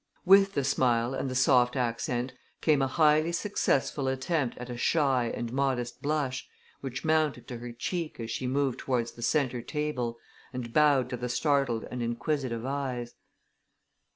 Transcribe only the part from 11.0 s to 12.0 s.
to the startled